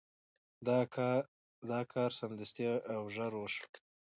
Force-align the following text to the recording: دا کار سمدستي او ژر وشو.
دا 1.73 1.81
کار 1.93 2.09
سمدستي 2.19 2.65
او 2.95 3.01
ژر 3.15 3.31
وشو. 3.37 3.65